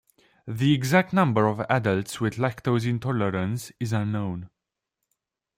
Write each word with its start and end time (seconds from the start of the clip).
The 0.47 0.73
exact 0.73 1.13
number 1.13 1.45
of 1.45 1.59
adults 1.69 2.19
with 2.19 2.37
lactose 2.39 2.87
intolerance 2.89 3.71
is 3.79 3.93
unknown. 3.93 4.49